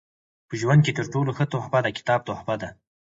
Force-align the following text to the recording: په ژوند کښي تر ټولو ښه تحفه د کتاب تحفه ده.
په 0.47 0.53
ژوند 0.59 0.81
کښي 0.83 0.93
تر 0.99 1.05
ټولو 1.13 1.31
ښه 1.37 1.45
تحفه 1.51 1.79
د 1.83 1.87
کتاب 1.97 2.19
تحفه 2.27 2.55
ده. 2.61 2.69